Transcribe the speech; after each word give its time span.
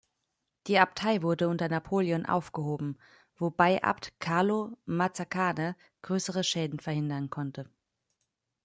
Die 0.65 0.79
Abtei 0.79 1.21
wurde 1.21 1.47
unter 1.47 1.69
Napoleon 1.69 2.25
aufgehoben, 2.25 2.97
wobei 3.35 3.83
Abt 3.83 4.19
"Carlo 4.19 4.75
Mazzacane" 4.85 5.75
größere 6.01 6.43
Schäden 6.43 6.79
verhindern 6.79 7.29
konnte. 7.29 7.69